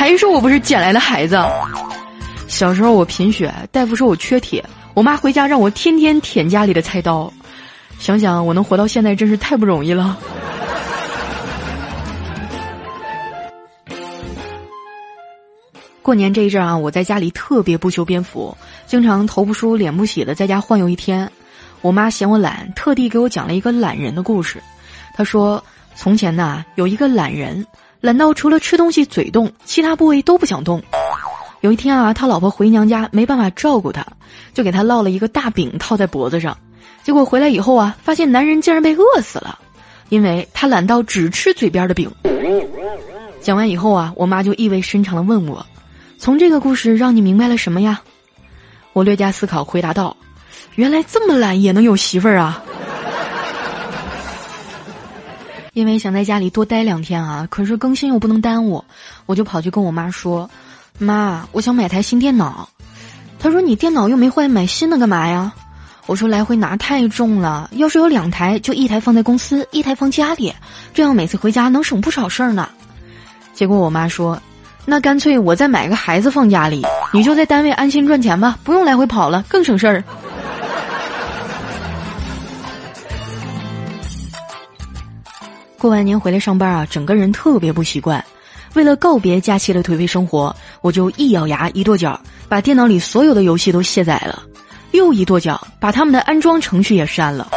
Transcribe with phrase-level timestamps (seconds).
[0.00, 1.38] 还说我不是捡来的孩子。
[2.48, 4.64] 小时候我贫血，大夫说我缺铁，
[4.94, 7.30] 我妈回家让我天天舔家里的菜刀。
[7.98, 10.16] 想想我能活到现在，真是太不容易了。
[16.00, 21.30] 过年这一阵啊，我在家里特别不修边幅，经常头不梳脸不洗的在家晃悠一天。
[21.82, 24.62] 我妈嫌我懒，特地给我讲了一个懒人的故事。
[25.12, 25.62] 她说，
[25.94, 27.66] 从前呐，有一个懒人，
[28.00, 30.82] 懒到除了吃东西嘴动，其他部位都不想动。
[31.60, 34.06] 有一天啊，他老婆回娘家没办法照顾他，
[34.54, 36.56] 就给他烙了一个大饼套在脖子上。
[37.02, 39.58] 结果回来以后啊，发现男人竟然被饿死了，
[40.08, 42.10] 因为他懒到只吃嘴边的饼。
[43.42, 45.64] 讲完以后啊，我妈就意味深长的问我。
[46.18, 48.00] 从这个故事让你明白了什么呀？
[48.92, 50.16] 我略加思考回答道
[50.76, 52.62] ：“原来这么懒也能有媳妇儿啊！”
[55.72, 58.84] 因为想在家里多待两天啊，可是更新又不能耽误，
[59.26, 60.50] 我就跑去跟我妈说
[60.98, 62.68] ：“妈，我想买台新电脑。”
[63.38, 65.52] 她说：“你电脑又没坏，买新的干嘛呀？”
[66.06, 70.52] 我说：“来回拿太重了，要是有两台，就一台放在公司，一台放家里，
[70.92, 72.68] 这样每次回家能省不少事儿呢。”
[73.54, 74.40] 结果我妈说。
[74.86, 80.02] 那干脆我再买个孩子放家里，你就在单位安心赚钱吧，不用来回跑了，更省事儿。
[85.80, 88.22] 过完年回来上班啊，整个人特别不习惯。
[88.74, 94.42] 为了告别假期的颓废生活，我就一咬牙一跺脚，把电脑里所有的游戏都卸载了，
[94.90, 97.50] 又一跺脚把他们的安装程序也删了，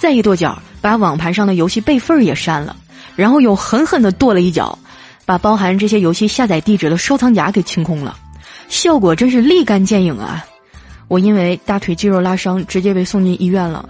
[0.00, 2.74] 再一跺脚把网盘上的游戏备份也删了，
[3.14, 4.76] 然后又狠狠的跺了一脚。
[5.26, 8.16] 把包含这些游戏下载地址的收藏夹给清空了，
[8.70, 10.42] 效果真是立竿见影啊！
[11.06, 13.86] 我因为大腿肌肉拉伤，直接被送进医院了。